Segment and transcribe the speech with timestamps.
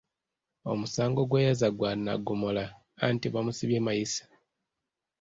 [0.71, 2.65] Omusango gwe yazza gwa nagomola
[3.07, 4.23] anti bamusibye mayisa.